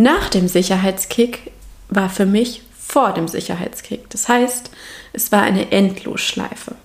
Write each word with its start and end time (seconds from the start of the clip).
Nach 0.00 0.28
dem 0.28 0.46
Sicherheitskick 0.46 1.50
war 1.88 2.08
für 2.08 2.24
mich 2.24 2.62
vor 2.78 3.14
dem 3.14 3.26
Sicherheitskick. 3.26 4.08
Das 4.10 4.28
heißt, 4.28 4.70
es 5.12 5.32
war 5.32 5.42
eine 5.42 5.72
Endlosschleife. 5.72 6.76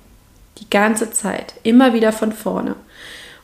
Die 0.57 0.67
ganze 0.67 1.11
Zeit, 1.11 1.53
immer 1.61 1.93
wieder 1.93 2.11
von 2.11 2.31
vorne. 2.31 2.75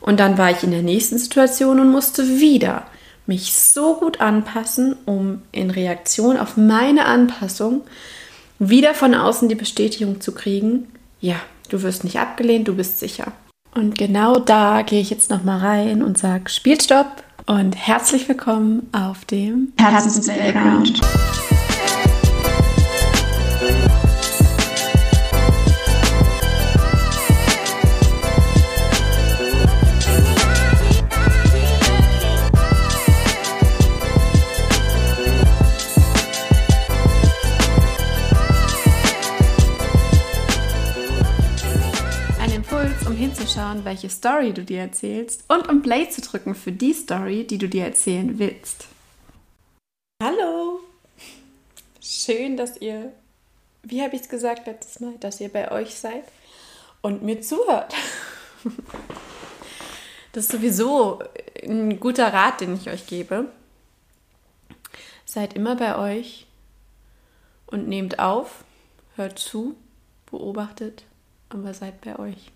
Und 0.00 0.18
dann 0.18 0.38
war 0.38 0.50
ich 0.50 0.64
in 0.64 0.72
der 0.72 0.82
nächsten 0.82 1.18
Situation 1.18 1.78
und 1.78 1.92
musste 1.92 2.40
wieder 2.40 2.88
mich 3.26 3.52
so 3.54 3.94
gut 3.94 4.20
anpassen, 4.20 4.96
um 5.06 5.42
in 5.52 5.70
Reaktion 5.70 6.36
auf 6.36 6.56
meine 6.56 7.04
Anpassung 7.04 7.82
wieder 8.58 8.92
von 8.92 9.14
außen 9.14 9.48
die 9.48 9.54
Bestätigung 9.54 10.20
zu 10.20 10.32
kriegen, 10.32 10.88
ja, 11.20 11.36
du 11.68 11.82
wirst 11.82 12.02
nicht 12.02 12.18
abgelehnt, 12.18 12.66
du 12.66 12.74
bist 12.74 12.98
sicher. 12.98 13.30
Und 13.72 13.96
genau 13.96 14.40
da 14.40 14.82
gehe 14.82 15.00
ich 15.00 15.10
jetzt 15.10 15.30
nochmal 15.30 15.60
rein 15.60 16.02
und 16.02 16.18
sage 16.18 16.50
Spielstopp 16.50 17.22
und 17.50 17.74
herzlich 17.74 18.28
willkommen 18.28 18.88
auf 18.92 19.24
dem 19.24 19.72
Herzensplayground. 19.76 21.00
Hinzuschauen, 43.70 43.84
welche 43.84 44.10
Story 44.10 44.52
du 44.52 44.64
dir 44.64 44.80
erzählst 44.80 45.44
und 45.48 45.68
um 45.68 45.82
Play 45.82 46.08
zu 46.08 46.20
drücken 46.20 46.54
für 46.54 46.72
die 46.72 46.92
Story, 46.92 47.46
die 47.46 47.58
du 47.58 47.68
dir 47.68 47.84
erzählen 47.84 48.38
willst. 48.38 48.86
Hallo! 50.22 50.80
Schön, 52.00 52.56
dass 52.56 52.76
ihr, 52.78 53.12
wie 53.82 54.02
habe 54.02 54.16
ich 54.16 54.22
es 54.22 54.28
gesagt 54.28 54.66
letztes 54.66 55.00
Mal, 55.00 55.14
dass 55.20 55.40
ihr 55.40 55.48
bei 55.48 55.70
euch 55.70 55.94
seid 55.94 56.24
und 57.02 57.22
mir 57.22 57.40
zuhört. 57.40 57.94
Das 60.32 60.44
ist 60.44 60.52
sowieso 60.52 61.18
ein 61.60 61.98
guter 61.98 62.32
Rat, 62.32 62.60
den 62.60 62.76
ich 62.76 62.88
euch 62.88 63.08
gebe. 63.08 63.46
Seid 65.24 65.54
immer 65.54 65.74
bei 65.74 65.98
euch 65.98 66.46
und 67.66 67.88
nehmt 67.88 68.20
auf, 68.20 68.62
hört 69.16 69.40
zu, 69.40 69.74
beobachtet, 70.30 71.02
aber 71.48 71.74
seid 71.74 72.00
bei 72.02 72.16
euch 72.16 72.52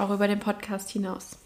auch 0.00 0.10
über 0.10 0.28
den 0.28 0.40
Podcast 0.40 0.90
hinaus. 0.90 1.38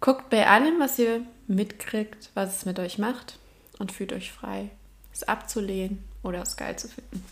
Guckt 0.00 0.30
bei 0.30 0.48
allem, 0.48 0.80
was 0.80 0.98
ihr 0.98 1.22
mitkriegt, 1.46 2.30
was 2.34 2.56
es 2.56 2.66
mit 2.66 2.78
euch 2.78 2.98
macht 2.98 3.38
und 3.78 3.92
fühlt 3.92 4.12
euch 4.12 4.32
frei, 4.32 4.70
es 5.12 5.22
abzulehnen 5.22 6.02
oder 6.22 6.42
es 6.42 6.56
geil 6.56 6.76
zu 6.76 6.88
finden. 6.88 7.24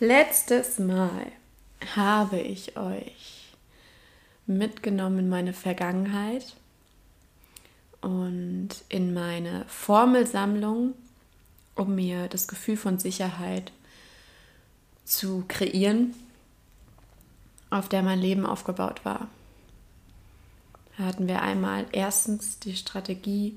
Letztes 0.00 0.78
Mal 0.78 1.30
habe 1.94 2.40
ich 2.40 2.76
euch 2.76 3.54
mitgenommen 4.46 5.20
in 5.20 5.28
meine 5.28 5.52
Vergangenheit 5.52 6.56
und 8.00 8.70
in 8.88 9.14
meine 9.14 9.64
Formelsammlung, 9.68 10.94
um 11.74 11.94
mir 11.94 12.28
das 12.28 12.48
Gefühl 12.48 12.76
von 12.76 12.98
Sicherheit 12.98 13.72
zu 15.04 15.44
kreieren 15.48 16.14
auf 17.74 17.88
der 17.88 18.02
mein 18.02 18.20
Leben 18.20 18.46
aufgebaut 18.46 19.04
war. 19.04 19.28
Da 20.96 21.04
hatten 21.04 21.26
wir 21.26 21.42
einmal 21.42 21.86
erstens 21.92 22.58
die 22.60 22.76
Strategie 22.76 23.56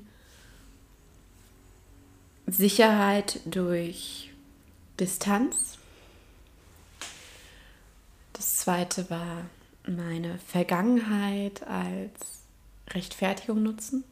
Sicherheit 2.46 3.40
durch 3.44 4.32
Distanz. 4.98 5.78
Das 8.32 8.56
zweite 8.56 9.08
war 9.10 9.44
meine 9.86 10.38
Vergangenheit 10.38 11.66
als 11.66 12.42
Rechtfertigung 12.90 13.62
nutzen. 13.62 14.02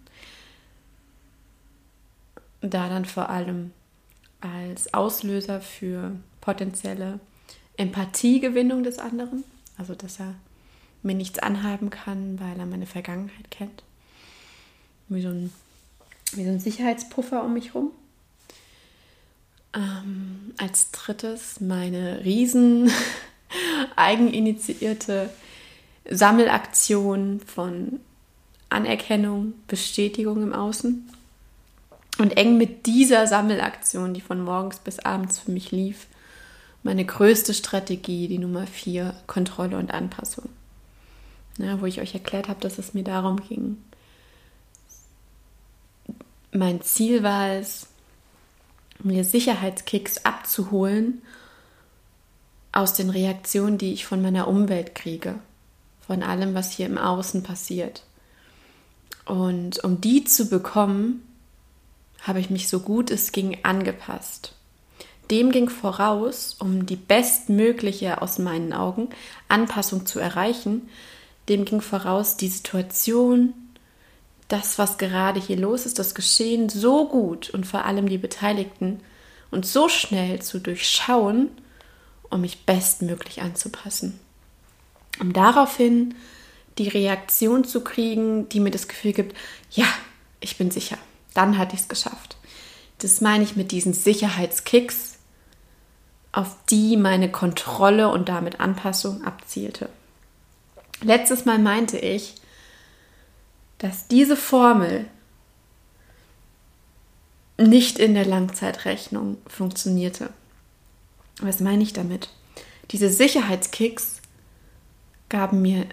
Da 2.60 2.88
dann 2.88 3.04
vor 3.04 3.28
allem 3.28 3.72
als 4.40 4.92
Auslöser 4.94 5.60
für 5.60 6.12
potenzielle 6.40 7.18
Empathiegewinnung 7.76 8.82
des 8.84 8.98
anderen. 8.98 9.44
Also, 9.78 9.94
dass 9.94 10.20
er 10.20 10.34
mir 11.02 11.14
nichts 11.14 11.38
anhaben 11.38 11.90
kann, 11.90 12.38
weil 12.40 12.58
er 12.58 12.66
meine 12.66 12.86
Vergangenheit 12.86 13.50
kennt. 13.50 13.82
Wie 15.08 15.22
so 15.22 15.28
ein, 15.28 15.52
wie 16.32 16.44
so 16.44 16.50
ein 16.50 16.60
Sicherheitspuffer 16.60 17.44
um 17.44 17.54
mich 17.54 17.74
rum. 17.74 17.90
Ähm, 19.74 20.54
als 20.58 20.90
drittes 20.90 21.60
meine 21.60 22.24
riesen 22.24 22.90
eigeninitiierte 23.96 25.30
Sammelaktion 26.08 27.40
von 27.40 28.00
Anerkennung, 28.68 29.54
Bestätigung 29.68 30.42
im 30.42 30.52
Außen. 30.52 31.08
Und 32.18 32.36
eng 32.36 32.56
mit 32.56 32.86
dieser 32.86 33.26
Sammelaktion, 33.26 34.14
die 34.14 34.22
von 34.22 34.42
morgens 34.42 34.78
bis 34.78 34.98
abends 35.00 35.38
für 35.38 35.50
mich 35.50 35.70
lief, 35.70 36.06
meine 36.86 37.04
größte 37.04 37.52
Strategie, 37.52 38.28
die 38.28 38.38
Nummer 38.38 38.66
vier, 38.66 39.12
Kontrolle 39.26 39.76
und 39.76 39.92
Anpassung. 39.92 40.48
Ja, 41.58 41.80
wo 41.80 41.86
ich 41.86 42.00
euch 42.00 42.14
erklärt 42.14 42.48
habe, 42.48 42.60
dass 42.60 42.78
es 42.78 42.94
mir 42.94 43.02
darum 43.02 43.40
ging. 43.40 43.78
Mein 46.52 46.80
Ziel 46.82 47.24
war 47.24 47.50
es, 47.50 47.88
mir 49.02 49.24
Sicherheitskicks 49.24 50.24
abzuholen 50.24 51.22
aus 52.70 52.94
den 52.94 53.10
Reaktionen, 53.10 53.78
die 53.78 53.92
ich 53.92 54.06
von 54.06 54.22
meiner 54.22 54.46
Umwelt 54.46 54.94
kriege, 54.94 55.40
von 56.06 56.22
allem, 56.22 56.54
was 56.54 56.70
hier 56.70 56.86
im 56.86 56.98
Außen 56.98 57.42
passiert. 57.42 58.04
Und 59.24 59.82
um 59.82 60.00
die 60.00 60.22
zu 60.22 60.48
bekommen, 60.48 61.26
habe 62.22 62.38
ich 62.38 62.48
mich 62.48 62.68
so 62.68 62.78
gut 62.78 63.10
es 63.10 63.32
ging 63.32 63.58
angepasst. 63.64 64.52
Dem 65.30 65.50
ging 65.50 65.68
voraus, 65.68 66.56
um 66.58 66.86
die 66.86 66.96
bestmögliche 66.96 68.22
aus 68.22 68.38
meinen 68.38 68.72
Augen 68.72 69.08
Anpassung 69.48 70.06
zu 70.06 70.20
erreichen, 70.20 70.88
dem 71.48 71.64
ging 71.64 71.80
voraus 71.80 72.36
die 72.36 72.48
Situation, 72.48 73.54
das, 74.48 74.78
was 74.78 74.98
gerade 74.98 75.40
hier 75.40 75.56
los 75.56 75.86
ist, 75.86 75.98
das 75.98 76.14
Geschehen 76.14 76.68
so 76.68 77.08
gut 77.08 77.50
und 77.50 77.66
vor 77.66 77.84
allem 77.84 78.08
die 78.08 78.18
Beteiligten 78.18 79.00
und 79.50 79.66
so 79.66 79.88
schnell 79.88 80.40
zu 80.40 80.60
durchschauen, 80.60 81.50
um 82.30 82.40
mich 82.40 82.64
bestmöglich 82.64 83.42
anzupassen. 83.42 84.18
Um 85.18 85.32
daraufhin 85.32 86.14
die 86.78 86.88
Reaktion 86.88 87.64
zu 87.64 87.82
kriegen, 87.82 88.48
die 88.48 88.60
mir 88.60 88.70
das 88.70 88.86
Gefühl 88.86 89.12
gibt, 89.12 89.36
ja, 89.70 89.86
ich 90.40 90.58
bin 90.58 90.70
sicher, 90.70 90.98
dann 91.34 91.58
hatte 91.58 91.74
ich 91.74 91.82
es 91.82 91.88
geschafft. 91.88 92.36
Das 92.98 93.20
meine 93.20 93.44
ich 93.44 93.56
mit 93.56 93.72
diesen 93.72 93.94
Sicherheitskicks, 93.94 95.15
auf 96.36 96.54
die 96.68 96.98
meine 96.98 97.32
Kontrolle 97.32 98.10
und 98.10 98.28
damit 98.28 98.60
Anpassung 98.60 99.24
abzielte. 99.24 99.88
Letztes 101.00 101.46
Mal 101.46 101.58
meinte 101.58 101.98
ich, 101.98 102.34
dass 103.78 104.06
diese 104.06 104.36
Formel 104.36 105.06
nicht 107.56 107.98
in 107.98 108.12
der 108.12 108.26
Langzeitrechnung 108.26 109.38
funktionierte. 109.46 110.28
Was 111.40 111.60
meine 111.60 111.82
ich 111.82 111.94
damit? 111.94 112.28
Diese 112.90 113.08
Sicherheitskicks 113.08 114.20
gaben 115.30 115.62
mir 115.62 115.86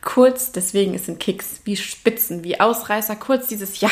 kurz, 0.00 0.52
deswegen 0.52 0.94
es 0.94 1.06
sind 1.06 1.18
Kicks, 1.18 1.60
wie 1.64 1.76
Spitzen, 1.76 2.44
wie 2.44 2.60
Ausreißer, 2.60 3.16
kurz 3.16 3.48
dieses 3.48 3.80
Ja, 3.80 3.90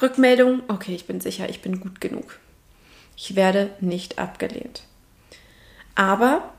Rückmeldung, 0.00 0.64
okay, 0.66 0.96
ich 0.96 1.06
bin 1.06 1.20
sicher, 1.20 1.48
ich 1.48 1.62
bin 1.62 1.78
gut 1.78 2.00
genug. 2.00 2.40
Ich 3.16 3.36
werde 3.36 3.70
nicht 3.80 4.18
abgelehnt. 4.18 4.82
Aber 5.94 6.52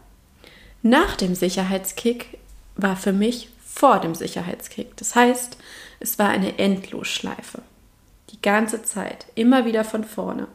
nach 0.81 1.15
dem 1.15 1.35
Sicherheitskick 1.35 2.37
war 2.75 2.95
für 2.95 3.13
mich 3.13 3.49
vor 3.65 3.99
dem 3.99 4.15
Sicherheitskick. 4.15 4.95
Das 4.97 5.15
heißt, 5.15 5.57
es 5.99 6.19
war 6.19 6.29
eine 6.29 6.59
Endlosschleife. 6.59 7.61
Die 8.29 8.41
ganze 8.41 8.83
Zeit, 8.83 9.25
immer 9.35 9.65
wieder 9.65 9.83
von 9.83 10.03
vorne. 10.03 10.47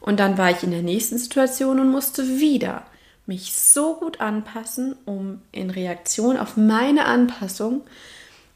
Und 0.00 0.20
dann 0.20 0.38
war 0.38 0.50
ich 0.50 0.62
in 0.62 0.70
der 0.70 0.82
nächsten 0.82 1.18
Situation 1.18 1.80
und 1.80 1.90
musste 1.90 2.40
wieder 2.40 2.84
mich 3.26 3.52
so 3.52 3.96
gut 3.96 4.20
anpassen, 4.20 4.96
um 5.04 5.42
in 5.52 5.70
Reaktion 5.70 6.38
auf 6.38 6.56
meine 6.56 7.04
Anpassung 7.04 7.82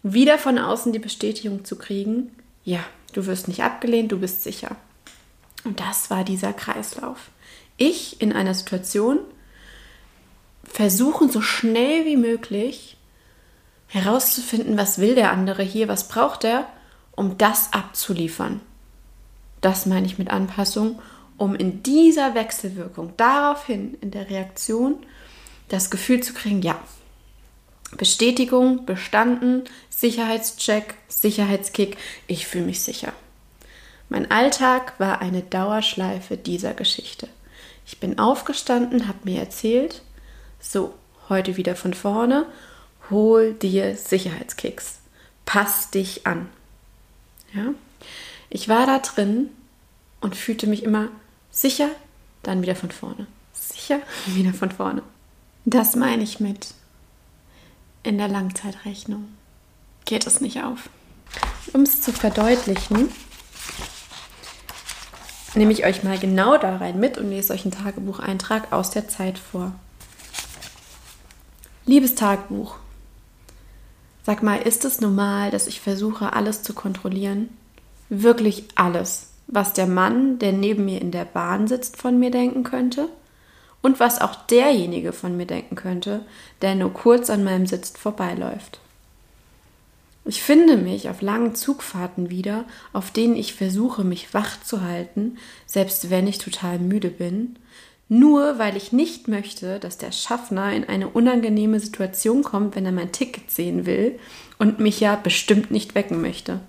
wieder 0.03 0.39
von 0.39 0.59
außen 0.59 0.93
die 0.93 0.99
Bestätigung 0.99 1.65
zu 1.65 1.77
kriegen, 1.77 2.33
ja, 2.65 2.81
du 3.13 3.27
wirst 3.27 3.49
nicht 3.49 3.63
abgelehnt, 3.63 4.13
du 4.13 4.19
bist 4.19 4.43
sicher. 4.43 4.77
Und 5.65 5.81
das 5.81 6.11
war 6.11 6.25
dieser 6.25 6.53
Kreislauf. 6.53 7.31
Ich 7.77 8.21
in 8.21 8.33
einer 8.33 8.55
Situation 8.55 9.19
versuchen, 10.65 11.31
so 11.31 11.41
schnell 11.41 12.05
wie 12.05 12.17
möglich 12.17 12.97
herauszufinden, 13.89 14.79
was 14.79 14.99
will 14.99 15.15
der 15.15 15.33
andere 15.33 15.63
hier, 15.63 15.89
was 15.89 16.09
braucht 16.09 16.45
er 16.45 16.67
um 17.15 17.37
das 17.37 17.73
abzuliefern. 17.73 18.61
Das 19.61 19.87
meine 19.87 20.07
ich 20.07 20.19
mit 20.19 20.31
Anpassung, 20.31 21.01
um 21.37 21.55
in 21.55 21.83
dieser 21.83 22.35
Wechselwirkung 22.35 23.13
daraufhin 23.17 23.95
in 24.01 24.11
der 24.11 24.31
Reaktion 24.31 24.97
das 25.69 25.91
Gefühl 25.91 26.23
zu 26.23 26.33
kriegen, 26.33 26.63
ja, 26.63 26.79
Bestätigung, 27.97 28.87
bestanden, 28.87 29.65
Sicherheitscheck, 29.91 30.95
Sicherheitskick, 31.09 31.97
ich 32.27 32.47
fühle 32.47 32.65
mich 32.65 32.83
sicher. 32.83 33.13
Mein 34.13 34.31
Alltag 34.31 34.93
war 35.01 35.23
eine 35.23 35.41
Dauerschleife 35.41 36.37
dieser 36.37 36.75
Geschichte. 36.75 37.31
Ich 37.87 37.99
bin 37.99 38.19
aufgestanden, 38.19 39.09
habe 39.09 39.21
mir 39.25 39.41
erzählt, 39.41 40.03
so, 40.61 40.93
heute 41.31 41.57
wieder 41.57 41.75
von 41.77 41.95
vorne, 41.95 42.45
hol 43.09 43.55
dir 43.55 43.97
Sicherheitskicks. 43.97 44.99
Pass 45.47 45.91
dich 45.91 46.27
an. 46.27 46.51
Ja? 47.55 47.73
Ich 48.51 48.69
war 48.69 48.85
da 48.85 48.99
drin 48.99 49.49
und 50.21 50.37
fühlte 50.37 50.67
mich 50.67 50.83
immer 50.83 51.09
sicher, 51.51 51.89
dann 52.43 52.61
wieder 52.61 52.77
von 52.77 52.91
vorne. 52.91 53.27
Sicher, 53.55 54.01
wieder 54.27 54.53
von 54.53 54.71
vorne. 54.71 55.03
Das 55.65 55.97
meine 55.97 56.23
ich 56.23 56.39
mit 56.39 56.75
in 58.03 58.19
der 58.19 58.29
Langzeitrechnung. 58.29 59.29
Geht 60.05 60.27
es 60.27 60.43
nicht 60.43 60.63
auf. 60.63 60.91
Um 61.73 61.81
es 61.81 62.03
zu 62.03 62.13
verdeutlichen, 62.13 63.09
nehme 65.55 65.73
ich 65.73 65.85
euch 65.85 66.03
mal 66.03 66.19
genau 66.19 66.57
da 66.57 66.77
rein 66.77 66.99
mit 66.99 67.19
und 67.19 67.31
lese 67.31 67.53
euch 67.53 67.65
einen 67.65 67.73
Tagebucheintrag 67.73 68.73
aus 68.73 68.91
der 68.91 69.09
Zeit 69.09 69.39
vor. 69.39 69.73
Liebes 71.85 72.15
Tagebuch, 72.15 72.77
sag 74.23 74.43
mal, 74.43 74.63
ist 74.63 74.85
es 74.85 75.01
normal, 75.01 75.51
dass 75.51 75.67
ich 75.67 75.81
versuche, 75.81 76.33
alles 76.33 76.63
zu 76.63 76.75
kontrollieren? 76.75 77.49
Wirklich 78.09 78.65
alles, 78.77 79.31
was 79.47 79.73
der 79.73 79.87
Mann, 79.87 80.39
der 80.39 80.53
neben 80.53 80.85
mir 80.85 81.01
in 81.01 81.11
der 81.11 81.25
Bahn 81.25 81.67
sitzt, 81.67 81.97
von 81.97 82.19
mir 82.19 82.31
denken 82.31 82.63
könnte? 82.63 83.09
Und 83.83 83.99
was 83.99 84.21
auch 84.21 84.37
derjenige 84.47 85.13
von 85.13 85.37
mir 85.37 85.47
denken 85.47 85.75
könnte, 85.75 86.25
der 86.61 86.77
nur 86.77 86.93
kurz 86.93 87.31
an 87.31 87.43
meinem 87.43 87.67
Sitz 87.67 87.91
vorbeiläuft. 87.99 88.79
Ich 90.25 90.43
finde 90.43 90.77
mich 90.77 91.09
auf 91.09 91.21
langen 91.21 91.55
Zugfahrten 91.55 92.31
wieder, 92.31 92.65
auf 92.93 93.11
denen 93.11 93.35
ich 93.35 93.55
versuche, 93.55 94.05
mich 94.05 94.33
wach 94.35 94.63
zu 94.63 94.83
halten, 94.83 95.39
selbst 95.67 96.11
wenn 96.11 96.29
ich 96.29 96.39
total 96.39 96.79
müde 96.79 97.09
bin, 97.09 97.57
nur 98.09 98.59
weil 98.59 98.77
ich 98.77 98.93
nicht 98.93 99.27
möchte, 99.27 99.81
dass 99.81 99.99
der 99.99 100.13
Schaffner 100.13 100.73
in 100.73 100.85
eine 100.85 101.09
unangenehme 101.09 101.81
Situation 101.81 102.43
kommt, 102.43 102.77
wenn 102.77 102.87
er 102.87 102.93
mein 102.93 103.11
Ticket 103.11 103.51
sehen 103.51 103.87
will 103.87 104.19
und 104.59 104.79
mich 104.79 105.01
ja 105.01 105.17
bestimmt 105.17 105.71
nicht 105.71 105.95
wecken 105.95 106.21
möchte. 106.21 106.61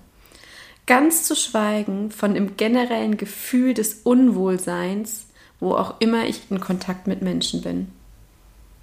Ganz 0.86 1.24
zu 1.24 1.36
schweigen 1.36 2.10
von 2.10 2.34
dem 2.34 2.56
generellen 2.56 3.16
Gefühl 3.16 3.72
des 3.72 4.00
Unwohlseins, 4.02 5.26
wo 5.60 5.74
auch 5.74 6.00
immer 6.00 6.26
ich 6.26 6.40
in 6.50 6.60
Kontakt 6.60 7.06
mit 7.06 7.22
Menschen 7.22 7.62
bin. 7.62 7.88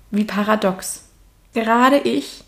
Wie 0.10 0.24
paradox. 0.24 1.06
Gerade 1.54 1.98
ich, 1.98 2.44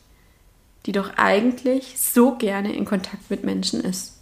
die 0.85 0.91
doch 0.91 1.17
eigentlich 1.17 1.99
so 1.99 2.35
gerne 2.35 2.73
in 2.73 2.85
Kontakt 2.85 3.29
mit 3.29 3.43
Menschen 3.43 3.81
ist. 3.81 4.19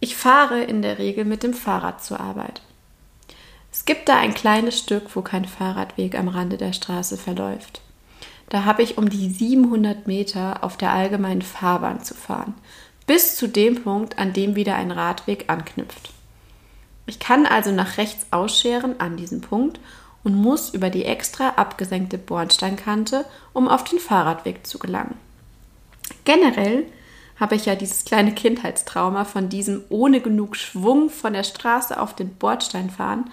Ich 0.00 0.16
fahre 0.16 0.62
in 0.62 0.82
der 0.82 0.98
Regel 0.98 1.24
mit 1.24 1.42
dem 1.42 1.54
Fahrrad 1.54 2.02
zur 2.02 2.20
Arbeit. 2.20 2.62
Es 3.72 3.84
gibt 3.84 4.08
da 4.08 4.18
ein 4.18 4.34
kleines 4.34 4.78
Stück, 4.78 5.16
wo 5.16 5.22
kein 5.22 5.44
Fahrradweg 5.44 6.18
am 6.18 6.28
Rande 6.28 6.58
der 6.58 6.72
Straße 6.72 7.16
verläuft. 7.16 7.80
Da 8.48 8.64
habe 8.64 8.82
ich 8.82 8.98
um 8.98 9.08
die 9.08 9.30
700 9.30 10.06
Meter 10.06 10.62
auf 10.62 10.76
der 10.76 10.92
allgemeinen 10.92 11.42
Fahrbahn 11.42 12.04
zu 12.04 12.14
fahren, 12.14 12.54
bis 13.06 13.36
zu 13.36 13.48
dem 13.48 13.82
Punkt, 13.82 14.18
an 14.18 14.32
dem 14.32 14.56
wieder 14.56 14.74
ein 14.76 14.90
Radweg 14.90 15.44
anknüpft. 15.48 16.12
Ich 17.06 17.18
kann 17.18 17.46
also 17.46 17.72
nach 17.72 17.96
rechts 17.96 18.26
ausscheren 18.30 19.00
an 19.00 19.16
diesem 19.16 19.40
Punkt 19.40 19.80
und 20.24 20.34
muss 20.34 20.70
über 20.70 20.90
die 20.90 21.04
extra 21.04 21.50
abgesenkte 21.50 22.18
Bordsteinkante, 22.18 23.24
um 23.52 23.68
auf 23.68 23.84
den 23.84 23.98
Fahrradweg 23.98 24.66
zu 24.66 24.78
gelangen. 24.78 25.16
Generell 26.24 26.86
habe 27.38 27.56
ich 27.56 27.66
ja 27.66 27.74
dieses 27.74 28.04
kleine 28.04 28.32
Kindheitstrauma 28.32 29.24
von 29.24 29.48
diesem 29.48 29.82
ohne 29.88 30.20
genug 30.20 30.56
Schwung 30.56 31.10
von 31.10 31.32
der 31.32 31.42
Straße 31.42 31.98
auf 32.00 32.14
den 32.14 32.34
Bordstein 32.34 32.90
fahren 32.90 33.30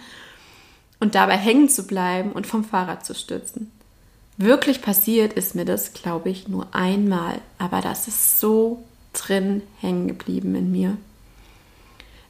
und 1.00 1.15
dabei 1.15 1.38
hängen 1.38 1.69
zu 1.69 1.86
bleiben 1.86 2.31
und 2.31 2.47
vom 2.47 2.63
Fahrrad 2.63 3.06
zu 3.06 3.13
stürzen. 3.13 3.71
Wirklich 4.38 4.81
passiert 4.81 5.33
ist 5.33 5.53
mir 5.53 5.65
das, 5.65 5.94
glaube 5.94 6.30
ich, 6.30 6.47
nur 6.47 6.74
einmal, 6.74 7.39
aber 7.57 7.81
das 7.81 8.07
ist 8.07 8.39
so 8.39 8.83
drin 9.13 9.62
hängen 9.80 10.07
geblieben 10.07 10.56
in 10.56 10.71
mir. 10.71 10.97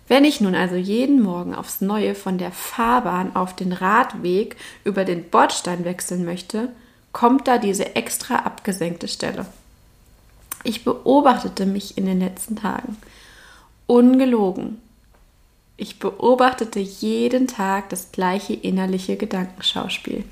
Wenn 0.10 0.26
ich 0.26 0.42
nun 0.42 0.56
also 0.56 0.76
jeden 0.76 1.22
Morgen 1.22 1.54
aufs 1.54 1.82
Neue 1.82 2.16
von 2.16 2.40
der 2.40 2.52
Fahrbahn 2.52 3.36
auf 3.36 3.56
den 3.56 3.72
Radweg 3.72 4.58
über 4.84 5.06
den 5.06 5.30
Bordstein 5.30 5.86
wechseln 5.86 6.26
möchte, 6.26 6.70
kommt 7.14 7.48
da 7.48 7.60
diese 7.60 7.96
extra 7.96 8.38
abgesenkte 8.38 9.08
Stelle. 9.08 9.46
Ich 10.64 10.84
beobachtete 10.84 11.68
mich 11.68 11.96
in 11.96 12.08
den 12.08 12.20
letzten 12.20 12.56
Tagen. 12.56 12.98
Ungelogen. 13.86 14.82
Ich 15.78 16.00
beobachtete 16.00 16.80
jeden 16.80 17.48
Tag 17.48 17.90
das 17.90 18.12
gleiche 18.12 18.54
innerliche 18.54 19.16
Gedankenschauspiel. 19.16 20.24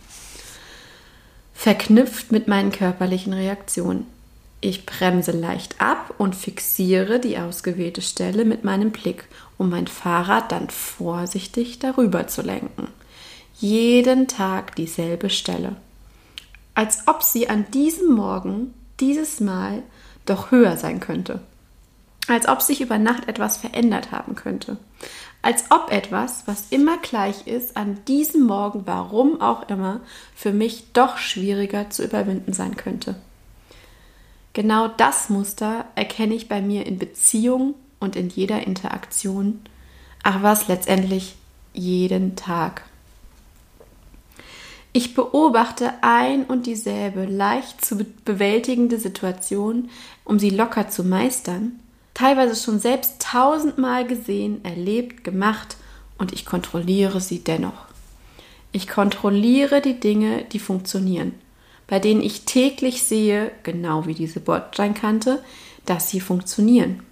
Verknüpft 1.53 2.31
mit 2.31 2.47
meinen 2.47 2.71
körperlichen 2.71 3.33
Reaktionen. 3.33 4.07
Ich 4.67 4.85
bremse 4.85 5.31
leicht 5.31 5.79
ab 5.79 6.13
und 6.17 6.35
fixiere 6.35 7.21
die 7.21 7.37
ausgewählte 7.37 8.01
Stelle 8.01 8.43
mit 8.43 8.65
meinem 8.65 8.91
Blick, 8.91 9.23
um 9.57 9.69
mein 9.69 9.87
Fahrrad 9.87 10.51
dann 10.51 10.69
vorsichtig 10.69 11.79
darüber 11.79 12.27
zu 12.27 12.41
lenken. 12.41 12.89
Jeden 13.53 14.27
Tag 14.27 14.75
dieselbe 14.75 15.29
Stelle. 15.29 15.77
Als 16.75 17.07
ob 17.07 17.23
sie 17.23 17.47
an 17.47 17.65
diesem 17.71 18.13
Morgen, 18.13 18.73
dieses 18.99 19.39
Mal, 19.39 19.83
doch 20.25 20.51
höher 20.51 20.75
sein 20.75 20.99
könnte. 20.99 21.39
Als 22.27 22.49
ob 22.49 22.61
sich 22.61 22.81
über 22.81 22.97
Nacht 22.97 23.29
etwas 23.29 23.55
verändert 23.55 24.11
haben 24.11 24.35
könnte. 24.35 24.75
Als 25.41 25.63
ob 25.69 25.93
etwas, 25.93 26.43
was 26.45 26.65
immer 26.71 26.97
gleich 26.97 27.47
ist, 27.47 27.77
an 27.77 28.03
diesem 28.09 28.45
Morgen, 28.45 28.81
warum 28.83 29.39
auch 29.39 29.69
immer, 29.69 30.01
für 30.35 30.51
mich 30.51 30.91
doch 30.91 31.17
schwieriger 31.17 31.89
zu 31.89 32.03
überwinden 32.03 32.51
sein 32.51 32.75
könnte. 32.75 33.15
Genau 34.57 34.87
das 34.87 35.29
Muster 35.29 35.85
erkenne 35.93 36.33
ich 36.33 36.49
bei 36.49 36.63
mir 36.63 36.87
in 36.87 36.97
Beziehungen 36.97 37.75
und 37.99 38.15
in 38.15 38.27
jeder 38.27 38.65
Interaktion, 38.65 39.59
ach 40.23 40.41
was 40.41 40.67
letztendlich 40.67 41.35
jeden 41.73 42.35
Tag. 42.35 42.81
Ich 44.93 45.13
beobachte 45.13 45.93
ein 46.01 46.43
und 46.43 46.65
dieselbe 46.65 47.25
leicht 47.25 47.85
zu 47.85 48.03
bewältigende 48.25 48.97
Situation, 48.97 49.91
um 50.23 50.39
sie 50.39 50.49
locker 50.49 50.89
zu 50.89 51.03
meistern, 51.03 51.73
teilweise 52.15 52.55
schon 52.55 52.79
selbst 52.79 53.21
tausendmal 53.21 54.07
gesehen, 54.07 54.65
erlebt, 54.65 55.23
gemacht 55.23 55.77
und 56.17 56.33
ich 56.33 56.47
kontrolliere 56.47 57.21
sie 57.21 57.43
dennoch. 57.43 57.85
Ich 58.71 58.87
kontrolliere 58.87 59.81
die 59.81 59.99
Dinge, 59.99 60.45
die 60.45 60.57
funktionieren 60.57 61.35
bei 61.87 61.99
denen 61.99 62.21
ich 62.21 62.43
täglich 62.45 63.03
sehe, 63.03 63.51
genau 63.63 64.05
wie 64.05 64.13
diese 64.13 64.39
Bordsteinkante, 64.39 65.43
dass 65.85 66.09
sie 66.09 66.19
funktionieren. 66.19 67.03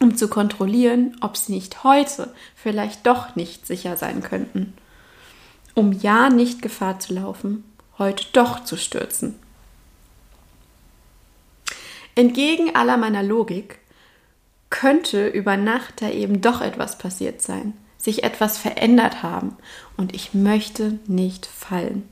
Um 0.00 0.16
zu 0.16 0.28
kontrollieren, 0.28 1.16
ob 1.20 1.36
sie 1.36 1.52
nicht 1.52 1.84
heute 1.84 2.32
vielleicht 2.56 3.06
doch 3.06 3.36
nicht 3.36 3.66
sicher 3.66 3.96
sein 3.96 4.22
könnten. 4.22 4.72
Um 5.74 5.92
ja 5.92 6.30
nicht 6.30 6.62
Gefahr 6.62 6.98
zu 6.98 7.14
laufen, 7.14 7.64
heute 7.98 8.24
doch 8.32 8.64
zu 8.64 8.76
stürzen. 8.76 9.36
Entgegen 12.14 12.74
aller 12.74 12.96
meiner 12.96 13.22
Logik 13.22 13.78
könnte 14.68 15.28
über 15.28 15.56
Nacht 15.56 16.02
da 16.02 16.10
eben 16.10 16.40
doch 16.40 16.60
etwas 16.60 16.98
passiert 16.98 17.42
sein, 17.42 17.74
sich 17.98 18.24
etwas 18.24 18.58
verändert 18.58 19.22
haben 19.22 19.56
und 19.96 20.14
ich 20.14 20.34
möchte 20.34 20.98
nicht 21.06 21.46
fallen. 21.46 22.08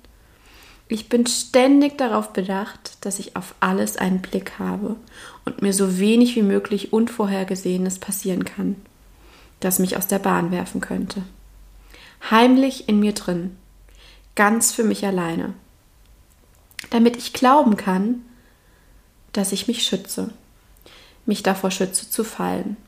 Ich 0.91 1.11
bin 1.11 1.27
ständig 1.27 1.99
darauf 1.99 2.33
bedacht, 2.33 2.97
dass 3.03 3.19
ich 3.19 3.37
auf 3.37 3.55
alles 3.61 3.99
einen 3.99 4.23
Blick 4.23 4.59
habe 4.59 4.97
und 5.45 5.61
mir 5.61 5.75
so 5.75 5.99
wenig 5.99 6.35
wie 6.35 6.43
möglich 6.43 6.95
Unvorhergesehenes 6.95 7.99
passieren 7.99 8.47
kann, 8.47 8.77
das 9.61 9.79
mich 9.79 9.99
aus 9.99 10.07
der 10.07 10.19
Bahn 10.19 10.51
werfen 10.51 10.81
könnte. 10.81 11.23
Heimlich 12.31 12.89
in 12.89 13.01
mir 13.01 13.13
drin, 13.13 13.57
ganz 14.35 14.73
für 14.73 14.83
mich 14.83 15.05
alleine, 15.05 15.53
damit 16.89 17.19
ich 17.19 17.35
glauben 17.35 17.77
kann, 17.77 18.23
dass 19.33 19.53
ich 19.53 19.69
mich 19.69 19.83
schütze, 19.83 20.31
mich 21.27 21.43
davor 21.43 21.71
schütze 21.71 22.09
zu 22.09 22.25
fallen. 22.25 22.79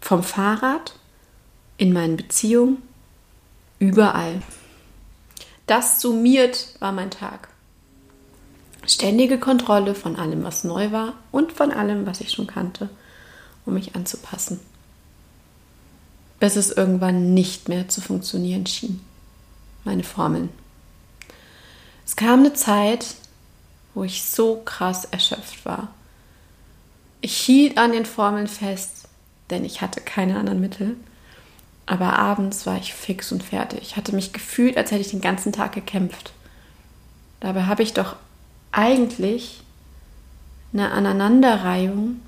Vom 0.00 0.22
Fahrrad, 0.22 0.94
in 1.76 1.92
meinen 1.92 2.16
Beziehungen, 2.16 2.80
überall. 3.78 4.40
Das 5.66 6.00
summiert 6.00 6.74
war 6.80 6.92
mein 6.92 7.10
Tag. 7.10 7.49
Ständige 8.86 9.38
Kontrolle 9.38 9.94
von 9.94 10.16
allem, 10.16 10.42
was 10.42 10.64
neu 10.64 10.90
war 10.90 11.14
und 11.30 11.52
von 11.52 11.70
allem, 11.70 12.06
was 12.06 12.20
ich 12.20 12.30
schon 12.30 12.46
kannte. 12.46 12.88
um 13.66 13.74
mich 13.74 13.94
anzupassen. 13.94 14.58
Bis 16.40 16.56
es 16.56 16.70
irgendwann 16.70 17.34
nicht 17.34 17.68
mehr 17.68 17.88
zu 17.88 18.00
funktionieren 18.00 18.66
schien. 18.66 19.00
Meine 19.84 20.02
Formeln. 20.02 20.48
Es 22.06 22.16
kam 22.16 22.40
eine 22.40 22.54
Zeit, 22.54 23.14
wo 23.94 24.02
ich 24.02 24.24
so 24.24 24.62
krass 24.64 25.04
erschöpft 25.04 25.64
war. 25.66 25.88
Ich 27.20 27.36
hielt 27.36 27.76
an 27.76 27.92
den 27.92 28.06
Formeln 28.06 28.48
fest, 28.48 29.08
denn 29.50 29.64
ich 29.64 29.82
hatte 29.82 30.00
keine 30.00 30.38
anderen 30.38 30.60
Mittel. 30.60 30.96
Aber 31.86 32.18
abends 32.18 32.66
war 32.66 32.78
ich 32.78 32.94
fix 32.94 33.30
und 33.30 33.42
fertig. 33.42 33.80
Ich 33.82 33.96
hatte 33.96 34.14
mich 34.14 34.32
gefühlt, 34.32 34.76
als 34.76 34.90
hätte 34.90 35.02
ich 35.02 35.10
den 35.10 35.20
ganzen 35.20 35.52
Tag 35.52 35.72
gekämpft. 35.72 36.32
Dabei 37.40 37.64
habe 37.64 37.82
ich 37.82 37.92
doch 37.92 38.16
eigentlich 38.72 39.62
eine 40.72 40.92
Aneinanderreihung 40.92 42.20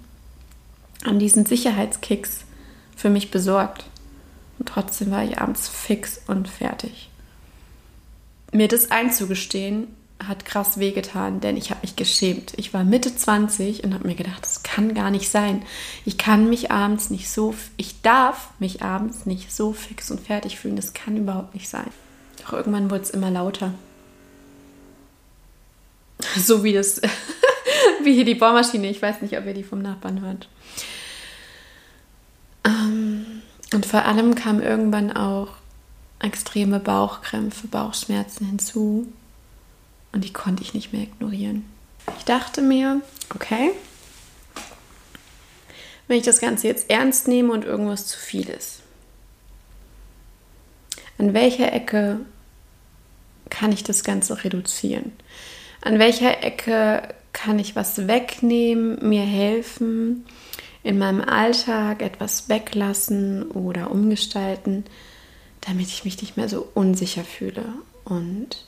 an 1.05 1.19
diesen 1.19 1.47
Sicherheitskicks 1.47 2.45
für 2.97 3.11
mich 3.11 3.31
besorgt. 3.31 3.85
Und 4.59 4.69
trotzdem 4.69 5.11
war 5.11 5.25
ich 5.25 5.39
abends 5.39 5.69
fix 5.69 6.21
und 6.27 6.49
fertig. 6.49 7.09
Mir 8.53 8.69
das 8.69 8.91
einzugestehen, 8.91 9.89
hat 10.29 10.45
krass 10.45 10.79
wehgetan, 10.79 11.41
denn 11.41 11.57
ich 11.57 11.71
habe 11.71 11.81
mich 11.83 11.97
geschämt. 11.97 12.53
Ich 12.57 12.73
war 12.73 12.85
Mitte 12.85 13.15
20 13.15 13.83
und 13.83 13.95
habe 13.95 14.07
mir 14.07 14.15
gedacht, 14.15 14.43
das 14.43 14.63
kann 14.63 14.95
gar 14.95 15.11
nicht 15.11 15.29
sein. 15.29 15.63
Ich 16.05 16.19
kann 16.19 16.49
mich 16.49 16.71
abends 16.71 17.11
nicht 17.11 17.31
so, 17.31 17.55
ich 17.77 18.03
darf 18.03 18.51
mich 18.59 18.83
abends 18.83 19.27
nicht 19.27 19.53
so 19.53 19.73
fix 19.73 20.11
und 20.11 20.21
fertig 20.21 20.59
fühlen. 20.59 20.77
Das 20.77 20.95
kann 20.95 21.17
überhaupt 21.17 21.55
nicht 21.55 21.69
sein. 21.69 21.91
Doch 22.45 22.53
irgendwann 22.53 22.91
wurde 22.91 23.03
es 23.03 23.11
immer 23.11 23.31
lauter. 23.31 23.75
So 26.37 26.65
wie 26.65 26.73
das, 26.73 27.01
wie 28.05 28.15
hier 28.15 28.25
die 28.25 28.35
Bohrmaschine. 28.35 28.89
Ich 28.91 29.03
weiß 29.03 29.23
nicht, 29.23 29.37
ob 29.37 29.47
ihr 29.47 29.55
die 29.55 29.65
vom 29.65 29.83
Nachbarn 29.83 30.21
hört. 30.21 30.49
Ähm, 32.65 33.43
und 33.73 33.87
vor 33.87 34.05
allem 34.05 34.35
kamen 34.35 34.63
irgendwann 34.63 35.13
auch 35.13 35.49
extreme 36.21 36.81
Bauchkrämpfe, 36.81 37.67
Bauchschmerzen 37.67 38.47
hinzu. 38.47 39.13
Und 40.13 40.25
die 40.25 40.33
konnte 40.33 40.63
ich 40.63 40.75
nicht 40.75 40.93
mehr 40.93 41.03
ignorieren. 41.03 41.65
Ich 42.19 42.25
dachte 42.25 42.63
mir, 42.63 43.01
okay, 43.35 43.71
wenn 46.07 46.19
ich 46.19 46.25
das 46.25 46.41
Ganze 46.41 46.67
jetzt 46.67 46.91
ernst 46.91 47.29
nehme 47.29 47.53
und 47.53 47.65
irgendwas 47.65 48.07
zu 48.07 48.19
viel 48.19 48.49
ist, 48.49 48.81
an 51.19 51.33
welcher 51.35 51.73
Ecke 51.73 52.21
kann 53.49 53.73
ich 53.73 53.85
das 53.85 54.05
Ganze 54.05 54.45
reduzieren? 54.45 55.13
An 55.85 55.99
welcher 55.99 56.45
Ecke 56.45 57.03
kann 57.33 57.59
ich 57.59 57.75
was 57.75 58.07
wegnehmen, 58.07 59.09
mir 59.09 59.25
helfen, 59.25 60.25
in 60.85 60.97
meinem 60.97 61.21
Alltag 61.21 62.03
etwas 62.03 62.49
weglassen 62.49 63.51
oder 63.51 63.91
umgestalten, 63.91 64.85
damit 65.61 65.89
ich 65.89 66.05
mich 66.05 66.21
nicht 66.23 66.37
mehr 66.37 66.49
so 66.49 66.69
unsicher 66.75 67.25
fühle. 67.25 67.65
Und 68.05 68.65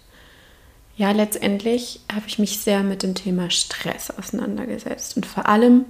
ja, 0.96 1.12
letztendlich 1.12 2.00
habe 2.12 2.26
ich 2.26 2.40
mich 2.40 2.58
sehr 2.58 2.82
mit 2.82 3.04
dem 3.04 3.14
Thema 3.14 3.48
Stress 3.48 4.10
auseinandergesetzt 4.10 5.16
und 5.16 5.24
vor 5.24 5.48
allem, 5.48 5.84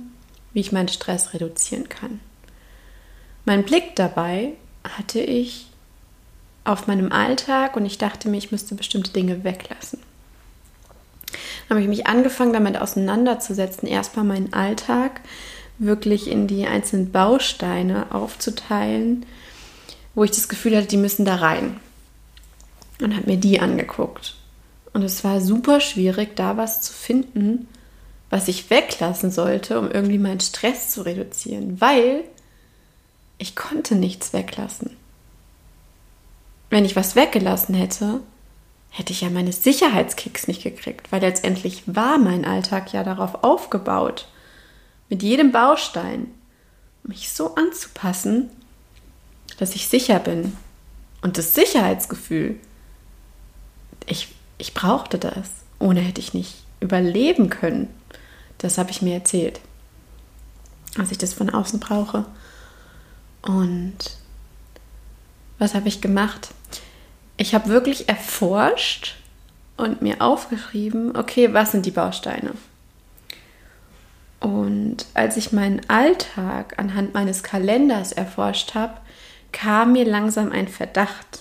wie 0.52 0.60
ich 0.60 0.72
meinen 0.72 0.88
Stress 0.88 1.32
reduzieren 1.32 1.88
kann. 1.88 2.20
Mein 3.46 3.64
Blick 3.64 3.96
dabei 3.96 4.52
hatte 4.84 5.20
ich 5.20 5.68
auf 6.64 6.86
meinem 6.86 7.12
Alltag 7.12 7.76
und 7.76 7.86
ich 7.86 7.96
dachte 7.96 8.28
mir, 8.28 8.36
ich 8.36 8.52
müsste 8.52 8.74
bestimmte 8.74 9.12
Dinge 9.12 9.42
weglassen 9.42 10.00
habe 11.74 11.82
ich 11.82 11.88
mich 11.88 12.06
angefangen 12.06 12.52
damit 12.52 12.76
auseinanderzusetzen, 12.76 13.88
erstmal 13.88 14.24
meinen 14.24 14.52
Alltag 14.52 15.20
wirklich 15.78 16.30
in 16.30 16.46
die 16.46 16.66
einzelnen 16.66 17.10
Bausteine 17.10 18.12
aufzuteilen, 18.14 19.26
wo 20.14 20.24
ich 20.24 20.30
das 20.30 20.48
Gefühl 20.48 20.76
hatte, 20.76 20.86
die 20.86 20.96
müssen 20.96 21.24
da 21.24 21.36
rein. 21.36 21.80
Und 23.00 23.16
habe 23.16 23.26
mir 23.28 23.36
die 23.36 23.58
angeguckt. 23.58 24.36
Und 24.92 25.02
es 25.02 25.24
war 25.24 25.40
super 25.40 25.80
schwierig, 25.80 26.36
da 26.36 26.56
was 26.56 26.80
zu 26.80 26.92
finden, 26.92 27.68
was 28.30 28.46
ich 28.46 28.70
weglassen 28.70 29.32
sollte, 29.32 29.78
um 29.80 29.90
irgendwie 29.90 30.18
meinen 30.18 30.40
Stress 30.40 30.90
zu 30.90 31.02
reduzieren, 31.02 31.80
weil 31.80 32.22
ich 33.38 33.56
konnte 33.56 33.96
nichts 33.96 34.32
weglassen. 34.32 34.96
Wenn 36.70 36.84
ich 36.84 36.94
was 36.94 37.16
weggelassen 37.16 37.74
hätte, 37.74 38.20
hätte 38.96 39.12
ich 39.12 39.22
ja 39.22 39.30
meine 39.30 39.50
Sicherheitskicks 39.50 40.46
nicht 40.46 40.62
gekriegt, 40.62 41.10
weil 41.10 41.20
letztendlich 41.20 41.82
war 41.86 42.16
mein 42.16 42.44
Alltag 42.44 42.92
ja 42.92 43.02
darauf 43.02 43.42
aufgebaut, 43.42 44.28
mit 45.08 45.20
jedem 45.24 45.50
Baustein 45.50 46.28
mich 47.02 47.30
so 47.30 47.56
anzupassen, 47.56 48.50
dass 49.58 49.74
ich 49.74 49.88
sicher 49.88 50.20
bin. 50.20 50.56
Und 51.22 51.38
das 51.38 51.54
Sicherheitsgefühl, 51.54 52.60
ich, 54.06 54.28
ich 54.58 54.74
brauchte 54.74 55.18
das. 55.18 55.50
Ohne 55.80 56.00
hätte 56.00 56.20
ich 56.20 56.32
nicht 56.32 56.54
überleben 56.78 57.50
können. 57.50 57.88
Das 58.58 58.78
habe 58.78 58.92
ich 58.92 59.02
mir 59.02 59.14
erzählt, 59.14 59.60
dass 60.96 61.10
ich 61.10 61.18
das 61.18 61.34
von 61.34 61.50
außen 61.50 61.80
brauche. 61.80 62.26
Und 63.42 63.96
was 65.58 65.74
habe 65.74 65.88
ich 65.88 66.00
gemacht? 66.00 66.54
Ich 67.36 67.54
habe 67.54 67.68
wirklich 67.68 68.08
erforscht 68.08 69.16
und 69.76 70.02
mir 70.02 70.20
aufgeschrieben, 70.20 71.16
okay, 71.16 71.52
was 71.52 71.72
sind 71.72 71.86
die 71.86 71.90
Bausteine? 71.90 72.52
Und 74.40 75.06
als 75.14 75.36
ich 75.36 75.52
meinen 75.52 75.80
Alltag 75.88 76.74
anhand 76.78 77.14
meines 77.14 77.42
Kalenders 77.42 78.12
erforscht 78.12 78.74
habe, 78.74 78.98
kam 79.52 79.92
mir 79.92 80.04
langsam 80.04 80.52
ein 80.52 80.68
Verdacht. 80.68 81.40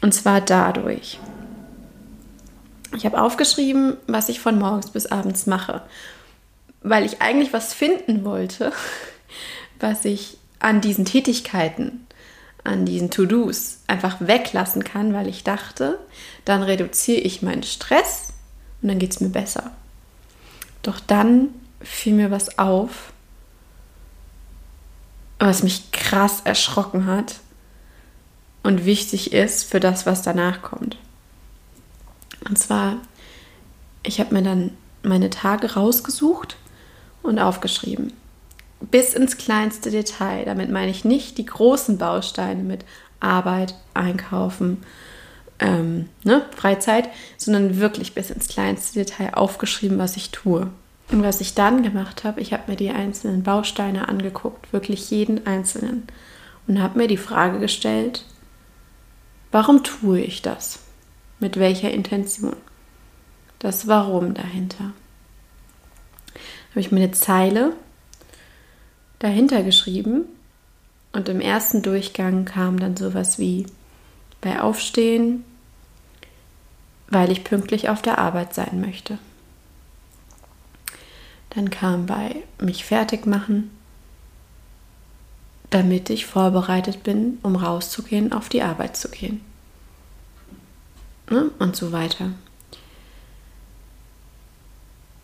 Und 0.00 0.14
zwar 0.14 0.40
dadurch. 0.40 1.18
Ich 2.96 3.04
habe 3.04 3.20
aufgeschrieben, 3.20 3.98
was 4.06 4.28
ich 4.28 4.40
von 4.40 4.58
morgens 4.58 4.90
bis 4.90 5.06
abends 5.06 5.46
mache, 5.46 5.82
weil 6.82 7.04
ich 7.04 7.20
eigentlich 7.20 7.52
was 7.52 7.74
finden 7.74 8.24
wollte, 8.24 8.72
was 9.80 10.04
ich 10.04 10.38
an 10.58 10.80
diesen 10.80 11.04
Tätigkeiten 11.04 12.06
an 12.64 12.84
diesen 12.84 13.10
To-Dos 13.10 13.80
einfach 13.86 14.16
weglassen 14.20 14.84
kann, 14.84 15.14
weil 15.14 15.28
ich 15.28 15.44
dachte, 15.44 15.98
dann 16.44 16.62
reduziere 16.62 17.20
ich 17.20 17.42
meinen 17.42 17.62
Stress 17.62 18.32
und 18.82 18.88
dann 18.88 18.98
geht 18.98 19.12
es 19.12 19.20
mir 19.20 19.30
besser. 19.30 19.70
Doch 20.82 21.00
dann 21.00 21.48
fiel 21.80 22.14
mir 22.14 22.30
was 22.30 22.58
auf, 22.58 23.12
was 25.38 25.62
mich 25.62 25.90
krass 25.92 26.42
erschrocken 26.44 27.06
hat 27.06 27.40
und 28.62 28.84
wichtig 28.84 29.32
ist 29.32 29.64
für 29.64 29.80
das, 29.80 30.04
was 30.04 30.22
danach 30.22 30.60
kommt. 30.60 30.98
Und 32.46 32.58
zwar, 32.58 32.98
ich 34.02 34.20
habe 34.20 34.34
mir 34.34 34.42
dann 34.42 34.76
meine 35.02 35.30
Tage 35.30 35.74
rausgesucht 35.74 36.56
und 37.22 37.38
aufgeschrieben 37.38 38.12
bis 38.80 39.14
ins 39.14 39.36
kleinste 39.36 39.90
Detail. 39.90 40.44
Damit 40.44 40.70
meine 40.70 40.90
ich 40.90 41.04
nicht 41.04 41.38
die 41.38 41.46
großen 41.46 41.98
Bausteine 41.98 42.62
mit 42.62 42.84
Arbeit, 43.20 43.74
Einkaufen, 43.94 44.78
ähm, 45.58 46.08
ne, 46.24 46.44
Freizeit, 46.56 47.08
sondern 47.36 47.78
wirklich 47.78 48.14
bis 48.14 48.30
ins 48.30 48.48
kleinste 48.48 48.98
Detail 48.98 49.34
aufgeschrieben, 49.34 49.98
was 49.98 50.16
ich 50.16 50.30
tue. 50.30 50.68
Und 51.10 51.22
was 51.22 51.40
ich 51.40 51.54
dann 51.54 51.82
gemacht 51.82 52.24
habe, 52.24 52.40
ich 52.40 52.52
habe 52.52 52.70
mir 52.70 52.76
die 52.76 52.90
einzelnen 52.90 53.42
Bausteine 53.42 54.08
angeguckt, 54.08 54.72
wirklich 54.72 55.10
jeden 55.10 55.46
einzelnen, 55.46 56.04
und 56.66 56.80
habe 56.80 56.98
mir 56.98 57.08
die 57.08 57.16
Frage 57.16 57.58
gestellt, 57.58 58.24
warum 59.50 59.82
tue 59.82 60.20
ich 60.20 60.40
das? 60.40 60.80
Mit 61.40 61.58
welcher 61.58 61.90
Intention? 61.90 62.56
Das 63.58 63.88
Warum 63.88 64.34
dahinter. 64.34 64.92
Habe 66.70 66.80
ich 66.80 66.92
mir 66.92 67.00
eine 67.00 67.10
Zeile 67.10 67.72
dahinter 69.20 69.62
geschrieben. 69.62 70.24
Und 71.12 71.28
im 71.28 71.40
ersten 71.40 71.82
Durchgang 71.82 72.44
kam 72.44 72.80
dann 72.80 72.96
sowas 72.96 73.38
wie 73.38 73.66
bei 74.40 74.60
Aufstehen, 74.60 75.44
weil 77.08 77.30
ich 77.30 77.44
pünktlich 77.44 77.88
auf 77.88 78.02
der 78.02 78.18
Arbeit 78.18 78.54
sein 78.54 78.80
möchte. 78.80 79.18
Dann 81.50 81.70
kam 81.70 82.06
bei 82.06 82.36
mich 82.60 82.84
fertig 82.84 83.26
machen, 83.26 83.70
damit 85.70 86.10
ich 86.10 86.26
vorbereitet 86.26 87.02
bin, 87.02 87.38
um 87.42 87.56
rauszugehen, 87.56 88.32
auf 88.32 88.48
die 88.48 88.62
Arbeit 88.62 88.96
zu 88.96 89.10
gehen. 89.10 89.40
Ne? 91.28 91.50
Und 91.58 91.74
so 91.74 91.90
weiter. 91.90 92.30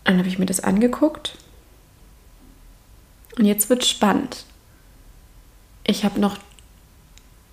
Dann 0.03 0.17
habe 0.17 0.27
ich 0.27 0.37
mir 0.37 0.45
das 0.45 0.59
angeguckt 0.59 1.37
und 3.37 3.45
jetzt 3.45 3.69
wird 3.69 3.85
spannend. 3.85 4.45
Ich 5.83 6.03
habe 6.03 6.19
noch 6.19 6.37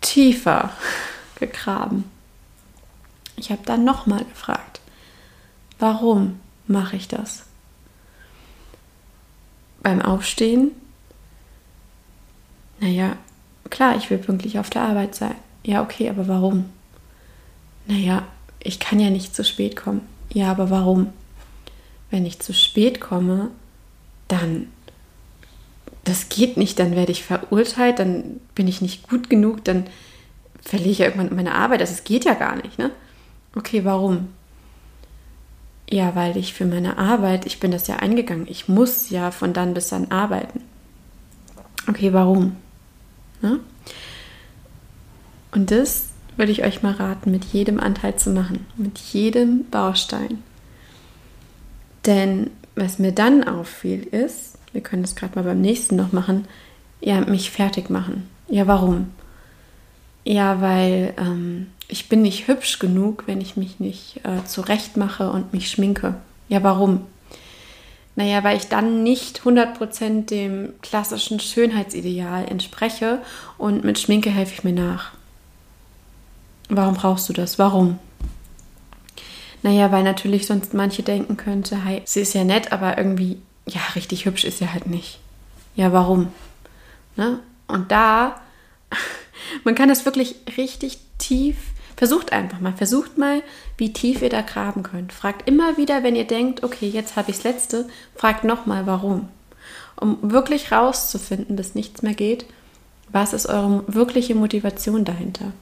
tiefer 0.00 0.70
gegraben. 1.38 2.04
Ich 3.36 3.50
habe 3.50 3.62
dann 3.64 3.84
nochmal 3.84 4.24
gefragt, 4.24 4.80
warum 5.78 6.40
mache 6.66 6.96
ich 6.96 7.08
das? 7.08 7.44
Beim 9.82 10.00
Aufstehen 10.00 10.70
Naja, 12.80 13.16
klar, 13.70 13.96
ich 13.96 14.08
will 14.08 14.18
pünktlich 14.18 14.58
auf 14.58 14.70
der 14.70 14.82
Arbeit 14.82 15.14
sein. 15.14 15.36
Ja, 15.62 15.82
okay, 15.82 16.08
aber 16.08 16.28
warum? 16.28 16.70
Naja, 17.86 18.22
ich 18.60 18.80
kann 18.80 18.98
ja 18.98 19.10
nicht 19.10 19.34
zu 19.34 19.44
spät 19.44 19.76
kommen. 19.76 20.02
Ja, 20.32 20.50
aber 20.50 20.70
warum? 20.70 21.12
Wenn 22.10 22.26
ich 22.26 22.40
zu 22.40 22.54
spät 22.54 23.00
komme, 23.00 23.50
dann 24.28 24.68
das 26.04 26.28
geht 26.28 26.56
nicht, 26.56 26.78
dann 26.78 26.94
werde 26.94 27.12
ich 27.12 27.25
verurteilt, 27.25 27.99
dann 27.99 28.40
bin 28.54 28.68
ich 28.68 28.80
nicht 28.80 29.08
gut 29.08 29.30
genug, 29.30 29.64
dann 29.64 29.84
verliere 30.61 30.90
ich 30.90 30.99
ja 30.99 31.06
irgendwann 31.06 31.34
meine 31.34 31.54
Arbeit. 31.54 31.80
Das 31.80 31.90
also, 31.90 32.02
geht 32.04 32.25
ja 32.25 32.34
gar 32.34 32.56
nicht, 32.56 32.78
ne? 32.78 32.90
Okay, 33.56 33.84
warum? 33.84 34.28
Ja, 35.90 36.14
weil 36.14 36.37
ich 36.37 36.54
für 36.54 36.64
meine 36.64 36.99
Arbeit, 36.99 37.46
ich 37.46 37.61
bin 37.61 37.70
das 37.70 37.87
ja 37.87 37.96
eingegangen, 37.96 38.46
ich 38.49 38.68
muss 38.68 39.11
ja 39.11 39.30
von 39.30 39.52
dann 39.52 39.75
bis 39.75 39.88
dann 39.88 40.11
arbeiten. 40.11 40.61
Okay, 41.88 42.12
warum? 42.12 42.56
Ne? 43.42 43.61
Und 45.52 45.70
das 45.70 46.08
würde 46.37 46.52
ich 46.52 46.64
euch 46.64 46.82
mal 46.82 46.94
raten, 46.94 47.30
mit 47.30 47.44
jedem 47.44 47.78
Anteil 47.78 48.16
zu 48.16 48.30
machen, 48.30 48.66
mit 48.76 48.99
jedem 48.99 49.66
Baustein. 49.70 50.42
Denn 52.06 52.50
was 52.75 52.99
mir 52.99 53.12
dann 53.12 53.44
auffiel 53.44 54.02
ist, 54.02 54.53
wir 54.75 54.83
können 54.83 55.02
das 55.02 55.16
gerade 55.16 55.37
mal 55.37 55.45
beim 55.45 55.61
nächsten 55.61 55.97
noch 55.97 56.12
machen, 56.12 56.47
ja, 57.00 57.21
mich 57.23 57.50
fertig 57.50 57.88
machen. 57.88 58.28
Ja, 58.49 58.66
warum? 58.66 59.11
Ja, 60.25 60.61
weil 60.61 61.14
ähm, 61.16 61.69
ich 61.88 62.09
bin 62.09 62.23
nicht 62.23 62.49
hübsch 62.49 62.78
genug, 62.78 63.25
wenn 63.26 63.40
ich 63.40 63.57
mich 63.57 63.81
nicht 63.81 64.21
äh, 64.25 64.45
zurecht 64.47 64.97
mache 64.97 65.31
und 65.31 65.52
mich 65.52 65.71
schminke. 65.71 66.16
Ja, 66.49 66.62
warum? 66.62 67.07
Naja, 68.16 68.45
weil 68.45 68.57
ich 68.57 68.69
dann 68.69 69.02
nicht 69.02 69.40
100% 69.40 70.26
dem 70.26 70.75
klassischen 70.83 71.40
Schönheitsideal 71.40 72.47
entspreche 72.47 73.19
und 73.59 73.85
mit 73.85 73.99
Schminke 73.99 74.31
helfe 74.31 74.54
ich 74.54 74.64
mir 74.64 74.73
nach. 74.73 75.12
Warum 76.69 76.95
brauchst 76.95 77.28
du 77.28 77.33
das? 77.33 77.59
Warum? 77.59 77.99
Naja, 79.62 79.90
weil 79.90 80.04
natürlich 80.04 80.47
sonst 80.47 80.75
manche 80.75 81.02
denken 81.02 81.37
könnte, 81.37 81.85
hey, 81.85 82.02
sie 82.04 82.21
ist 82.21 82.35
ja 82.35 82.45
nett, 82.45 82.71
aber 82.71 82.99
irgendwie, 82.99 83.38
ja, 83.66 83.80
richtig 83.94 84.26
hübsch 84.26 84.44
ist 84.44 84.59
sie 84.59 84.71
halt 84.71 84.87
nicht. 84.87 85.18
Ja, 85.75 85.92
warum? 85.92 86.28
Ne? 87.16 87.40
Und 87.66 87.90
da, 87.90 88.40
man 89.64 89.75
kann 89.75 89.88
das 89.88 90.04
wirklich 90.04 90.37
richtig 90.56 90.99
tief, 91.18 91.56
versucht 91.97 92.33
einfach 92.33 92.61
mal, 92.61 92.73
versucht 92.73 93.18
mal, 93.18 93.42
wie 93.76 93.92
tief 93.92 94.23
ihr 94.23 94.28
da 94.28 94.42
graben 94.42 94.83
könnt. 94.83 95.12
Fragt 95.12 95.49
immer 95.49 95.76
wieder, 95.76 96.02
wenn 96.02 96.16
ihr 96.16 96.26
denkt, 96.26 96.62
okay, 96.62 96.88
jetzt 96.88 97.16
habe 97.16 97.30
ich 97.30 97.37
das 97.37 97.44
letzte, 97.44 97.88
fragt 98.14 98.44
nochmal, 98.44 98.87
warum. 98.87 99.28
Um 99.97 100.18
wirklich 100.23 100.73
rauszufinden, 100.73 101.56
bis 101.56 101.75
nichts 101.75 102.02
mehr 102.02 102.14
geht, 102.14 102.47
was 103.09 103.33
ist 103.33 103.47
eure 103.47 103.85
wirkliche 103.87 104.35
Motivation 104.35 105.04
dahinter? 105.04 105.52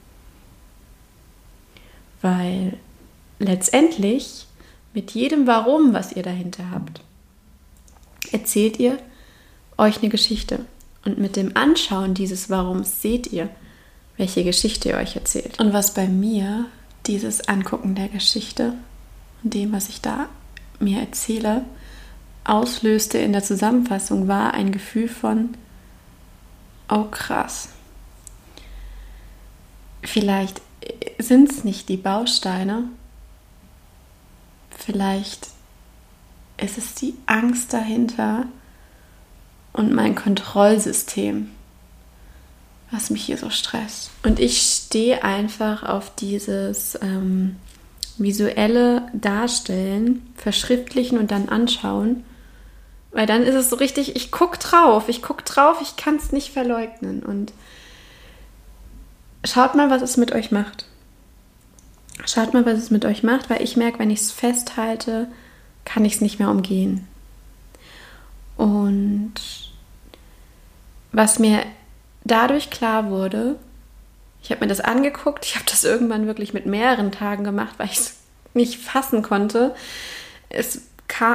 Weil 2.22 2.78
letztendlich 3.38 4.46
mit 4.94 5.10
jedem 5.10 5.46
Warum, 5.46 5.92
was 5.92 6.12
ihr 6.12 6.22
dahinter 6.22 6.70
habt, 6.70 7.02
erzählt 8.32 8.78
ihr 8.78 8.98
euch 9.78 9.98
eine 9.98 10.08
Geschichte. 10.08 10.60
Und 11.04 11.18
mit 11.18 11.36
dem 11.36 11.56
Anschauen 11.56 12.14
dieses 12.14 12.50
Warums 12.50 13.02
seht 13.02 13.32
ihr, 13.32 13.48
welche 14.16 14.44
Geschichte 14.44 14.90
ihr 14.90 14.96
euch 14.96 15.16
erzählt. 15.16 15.58
Und 15.58 15.72
was 15.72 15.94
bei 15.94 16.06
mir 16.06 16.66
dieses 17.06 17.48
Angucken 17.48 17.94
der 17.94 18.08
Geschichte 18.08 18.74
und 19.42 19.54
dem, 19.54 19.72
was 19.72 19.88
ich 19.88 20.00
da 20.00 20.28
mir 20.78 21.00
erzähle, 21.00 21.64
auslöste 22.44 23.18
in 23.18 23.32
der 23.32 23.42
Zusammenfassung, 23.42 24.28
war 24.28 24.54
ein 24.54 24.72
Gefühl 24.72 25.08
von, 25.08 25.50
oh 26.88 27.04
krass. 27.04 27.68
Vielleicht 30.02 30.60
sind 31.18 31.50
es 31.50 31.64
nicht 31.64 31.88
die 31.88 31.96
Bausteine, 31.96 32.84
vielleicht 34.76 35.48
ist 36.62 36.78
es 36.78 36.94
die 36.94 37.14
Angst 37.26 37.72
dahinter 37.72 38.46
und 39.72 39.92
mein 39.92 40.14
Kontrollsystem, 40.14 41.50
was 42.90 43.10
mich 43.10 43.24
hier 43.24 43.38
so 43.38 43.50
stresst. 43.50 44.10
Und 44.22 44.38
ich 44.38 44.60
stehe 44.62 45.24
einfach 45.24 45.82
auf 45.82 46.14
dieses 46.14 46.98
ähm, 47.00 47.56
visuelle 48.18 49.08
Darstellen, 49.14 50.26
verschriftlichen 50.36 51.18
und 51.18 51.30
dann 51.30 51.48
anschauen. 51.48 52.24
Weil 53.12 53.26
dann 53.26 53.42
ist 53.42 53.54
es 53.54 53.70
so 53.70 53.76
richtig, 53.76 54.16
ich 54.16 54.30
gucke 54.30 54.58
drauf, 54.58 55.08
ich 55.08 55.22
gucke 55.22 55.42
drauf, 55.44 55.78
ich 55.82 55.96
kann 55.96 56.16
es 56.16 56.32
nicht 56.32 56.52
verleugnen. 56.52 57.22
Und 57.22 57.52
schaut 59.44 59.74
mal, 59.74 59.90
was 59.90 60.02
es 60.02 60.16
mit 60.16 60.32
euch 60.32 60.50
macht. 60.50 60.86
Schaut 62.26 62.54
mal, 62.54 62.64
was 62.64 62.78
es 62.78 62.90
mit 62.90 63.04
euch 63.04 63.22
macht, 63.22 63.50
weil 63.50 63.62
ich 63.62 63.76
merke, 63.76 63.98
wenn 63.98 64.10
ich 64.10 64.20
es 64.20 64.32
festhalte, 64.32 65.28
kann 65.84 66.04
ich 66.04 66.14
es 66.14 66.20
nicht 66.20 66.38
mehr 66.38 66.50
umgehen. 66.50 67.06
Und 68.56 69.34
was 71.12 71.38
mir 71.38 71.64
dadurch 72.24 72.70
klar 72.70 73.10
wurde, 73.10 73.56
ich 74.42 74.50
habe 74.50 74.62
mir 74.62 74.68
das 74.68 74.80
angeguckt, 74.80 75.44
ich 75.44 75.54
habe 75.54 75.64
das 75.68 75.84
irgendwann 75.84 76.26
wirklich 76.26 76.52
mit 76.52 76.66
mehreren 76.66 77.12
Tagen 77.12 77.44
gemacht, 77.44 77.74
weil 77.78 77.86
ich 77.86 77.98
es 77.98 78.16
nicht 78.54 78.80
fassen 78.80 79.22
konnte. 79.22 79.74
Es 80.48 80.82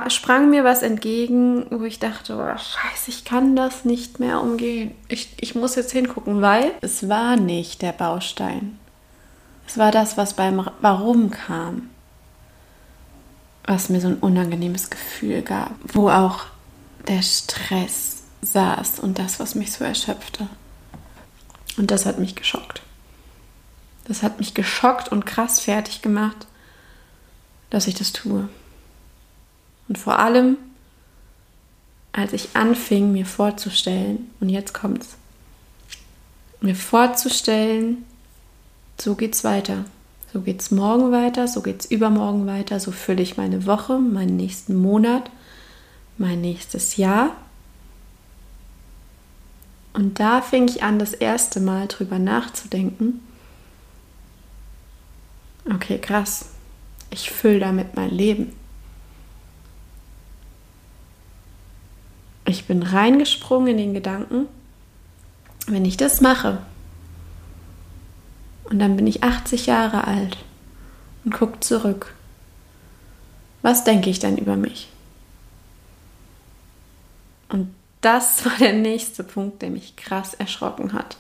sprang 0.10 0.50
mir 0.50 0.64
was 0.64 0.82
entgegen, 0.82 1.66
wo 1.70 1.84
ich 1.84 2.00
dachte, 2.00 2.36
oh, 2.36 2.58
scheiße, 2.58 3.10
ich 3.10 3.26
kann 3.26 3.56
das 3.56 3.86
nicht 3.86 4.20
mehr 4.20 4.42
umgehen. 4.42 4.96
Ich, 5.08 5.30
ich 5.40 5.56
muss 5.56 5.76
jetzt 5.76 5.92
hingucken, 5.92 6.42
weil 6.42 6.72
es 6.82 7.08
war 7.08 7.36
nicht 7.36 7.82
der 7.82 7.92
Baustein. 7.92 8.80
Es 9.68 9.78
war 9.78 9.92
das, 9.92 10.18
was 10.18 10.34
beim 10.34 10.68
Warum 10.82 11.30
kam, 11.30 11.90
was 13.68 13.90
mir 13.90 14.02
so 14.02 14.08
ein 14.08 14.20
unangenehmes 14.20 14.90
Gefühl 14.90 15.42
gab, 15.42 15.76
wo 15.94 16.10
auch 16.10 16.46
der 17.08 17.22
Stress 17.22 18.24
saß 18.42 19.00
und 19.00 19.20
das, 19.20 19.40
was 19.40 19.56
mich 19.56 19.72
so 19.72 19.84
erschöpfte. 19.84 20.48
Und 21.76 21.92
das 21.92 22.06
hat 22.06 22.18
mich 22.18 22.36
geschockt. 22.36 22.82
Das 24.06 24.24
hat 24.24 24.40
mich 24.40 24.54
geschockt 24.54 25.10
und 25.10 25.26
krass 25.26 25.60
fertig 25.60 26.02
gemacht, 26.02 26.48
dass 27.70 27.88
ich 27.88 27.96
das 27.96 28.14
tue. 28.14 28.48
Und 29.90 29.98
vor 29.98 30.18
allem, 30.18 30.58
als 32.14 32.32
ich 32.32 32.56
anfing, 32.56 33.12
mir 33.12 33.26
vorzustellen, 33.26 34.32
und 34.40 34.48
jetzt 34.48 34.74
kommt's, 34.74 35.18
mir 36.62 36.76
vorzustellen, 36.76 38.06
so 39.00 39.16
geht's 39.16 39.44
weiter. 39.44 39.86
So 40.34 40.42
geht's 40.42 40.72
morgen 40.72 41.12
weiter, 41.12 41.48
so 41.48 41.62
geht's 41.62 41.86
übermorgen 41.86 42.48
weiter, 42.48 42.80
so 42.80 42.92
fülle 42.92 43.22
ich 43.22 43.38
meine 43.38 43.66
Woche, 43.66 43.98
meinen 43.98 44.36
nächsten 44.36 44.76
Monat, 44.76 45.32
mein 46.18 46.42
nächstes 46.42 46.98
Jahr. 46.98 47.32
Und 49.94 50.20
da 50.20 50.42
fing 50.42 50.68
ich 50.68 50.84
an, 50.84 51.00
das 51.00 51.14
erste 51.14 51.60
Mal 51.60 51.88
drüber 51.88 52.20
nachzudenken. 52.20 53.22
Okay, 55.74 55.98
krass. 55.98 56.50
Ich 57.10 57.32
fülle 57.32 57.60
damit 57.60 57.96
mein 57.96 58.12
Leben. 58.12 58.54
Ich 62.46 62.66
bin 62.66 62.84
reingesprungen 62.84 63.70
in 63.70 63.78
den 63.78 63.94
Gedanken, 63.94 64.48
wenn 65.68 65.84
ich 65.84 65.98
das 65.98 66.22
mache, 66.22 66.62
und 68.70 68.80
dann 68.80 68.96
bin 68.96 69.08
ich 69.08 69.24
80 69.24 69.66
Jahre 69.66 70.06
alt 70.06 70.38
und 71.24 71.34
gucke 71.34 71.60
zurück. 71.60 72.14
Was 73.62 73.84
denke 73.84 74.10
ich 74.10 74.20
dann 74.20 74.38
über 74.38 74.56
mich? 74.56 74.90
Und 77.50 77.74
das 78.02 78.46
war 78.46 78.58
der 78.60 78.74
nächste 78.74 79.24
Punkt, 79.24 79.62
der 79.62 79.70
mich 79.70 79.96
krass 79.96 80.34
erschrocken 80.34 80.94
hat, 80.94 81.18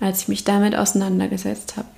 als 0.00 0.22
ich 0.22 0.28
mich 0.28 0.44
damit 0.44 0.74
auseinandergesetzt 0.74 1.76
habe. 1.76 1.88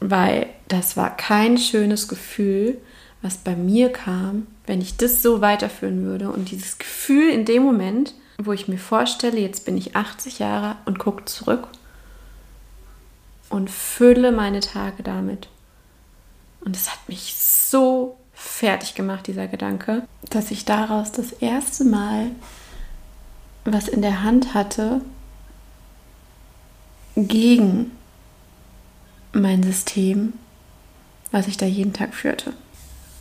Weil 0.00 0.46
das 0.68 0.96
war 0.96 1.14
kein 1.14 1.58
schönes 1.58 2.08
Gefühl, 2.08 2.78
was 3.20 3.36
bei 3.36 3.54
mir 3.54 3.92
kam, 3.92 4.46
wenn 4.66 4.80
ich 4.80 4.96
das 4.96 5.22
so 5.22 5.42
weiterführen 5.42 6.04
würde. 6.04 6.30
Und 6.30 6.50
dieses 6.50 6.78
Gefühl 6.78 7.28
in 7.30 7.44
dem 7.44 7.62
Moment, 7.62 8.14
wo 8.38 8.52
ich 8.52 8.68
mir 8.68 8.78
vorstelle, 8.78 9.38
jetzt 9.38 9.66
bin 9.66 9.76
ich 9.76 9.96
80 9.96 10.38
Jahre 10.38 10.76
und 10.86 10.98
gucke 10.98 11.26
zurück 11.26 11.68
und 13.50 13.68
fülle 13.70 14.32
meine 14.32 14.60
Tage 14.60 15.02
damit. 15.02 15.48
Und 16.64 16.74
es 16.74 16.90
hat 16.90 17.08
mich 17.08 17.34
so 17.36 18.16
fertig 18.32 18.94
gemacht, 18.94 19.26
dieser 19.26 19.48
Gedanke, 19.48 20.04
dass 20.30 20.50
ich 20.50 20.64
daraus 20.64 21.12
das 21.12 21.32
erste 21.32 21.84
Mal 21.84 22.30
was 23.64 23.88
in 23.88 24.00
der 24.00 24.22
Hand 24.22 24.54
hatte 24.54 25.02
gegen 27.16 27.92
mein 29.32 29.62
System, 29.62 30.32
was 31.30 31.46
ich 31.46 31.56
da 31.56 31.66
jeden 31.66 31.92
Tag 31.92 32.14
führte. 32.14 32.54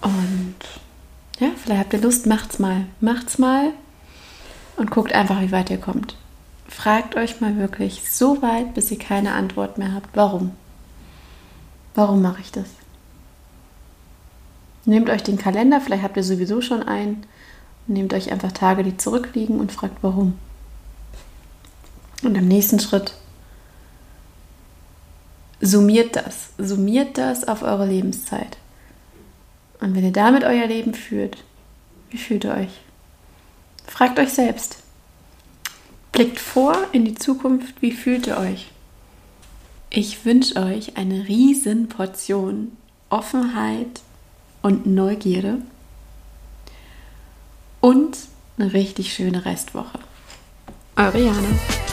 Und 0.02 0.56
ja, 1.40 1.50
vielleicht 1.62 1.80
habt 1.82 1.94
ihr 1.94 2.02
Lust, 2.02 2.26
macht's 2.26 2.60
mal. 2.60 2.86
Macht's 3.02 3.38
mal 3.38 3.74
und 4.78 4.92
guckt 4.92 5.14
einfach, 5.14 5.42
wie 5.42 5.52
weit 5.52 5.70
ihr 5.70 5.78
kommt. 5.78 6.16
Fragt 6.70 7.16
euch 7.16 7.42
mal 7.42 7.58
wirklich 7.58 8.10
so 8.10 8.42
weit, 8.42 8.74
bis 8.74 8.92
ihr 8.92 9.00
keine 9.00 9.34
Antwort 9.34 9.78
mehr 9.78 9.94
habt, 9.94 10.16
warum? 10.16 10.52
Warum 11.96 12.22
mache 12.22 12.42
ich 12.42 12.52
das? 12.52 12.68
Nehmt 14.86 15.10
euch 15.10 15.24
den 15.24 15.38
Kalender, 15.38 15.82
vielleicht 15.82 16.04
habt 16.04 16.18
ihr 16.18 16.24
sowieso 16.24 16.62
schon 16.62 16.84
einen. 16.84 17.26
Nehmt 17.88 18.14
euch 18.14 18.32
einfach 18.32 18.52
Tage, 18.52 18.84
die 18.84 18.98
zurückliegen 18.98 19.60
und 19.60 19.72
fragt, 19.72 19.98
warum. 20.02 20.38
Und 22.24 22.36
im 22.36 22.48
nächsten 22.48 22.80
Schritt 22.80 23.16
summiert 25.60 26.16
das. 26.16 26.50
Summiert 26.58 27.18
das 27.18 27.48
auf 27.48 27.64
eure 27.64 27.88
Lebenszeit. 27.88 28.58
Und 29.82 29.96
wenn 29.96 30.04
ihr 30.04 30.12
damit 30.12 30.44
euer 30.44 30.68
Leben 30.68 30.94
führt, 30.94 31.44
wie 32.10 32.18
fühlt 32.18 32.46
ihr 32.46 32.54
euch? 32.54 32.82
Fragt 33.88 34.20
euch 34.20 34.34
selbst. 34.34 34.84
Blickt 36.20 36.40
vor 36.40 36.76
in 36.92 37.06
die 37.06 37.16
Zukunft, 37.16 37.82
wie 37.82 37.94
fühlt 37.94 38.28
ihr 38.28 38.36
euch? 38.36 38.68
Ich 39.90 40.26
wünsche 40.26 40.58
euch 40.58 40.98
eine 40.98 41.30
riesen 41.30 41.88
Portion 41.88 42.76
Offenheit 43.10 44.02
und 44.62 44.86
Neugierde 44.86 45.60
und 47.80 48.18
eine 48.58 48.74
richtig 48.74 49.14
schöne 49.14 49.46
Restwoche. 49.46 49.98
Eure 50.98 51.24
Jana. 51.24 51.89